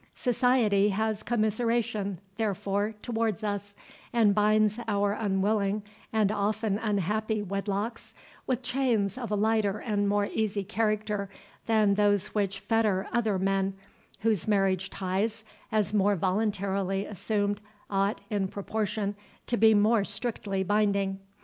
[0.15, 3.75] Society has commiseration, therefore, towards us,
[4.11, 8.15] and binds our unwilling and often unhappy wedlocks
[8.47, 11.29] with chains of a lighter and more easy character
[11.67, 13.75] than those which fetter other men,
[14.21, 19.13] whose marriage ties, as more voluntarily assumed, ought, in proportion,
[19.45, 21.19] to be more strictly binding.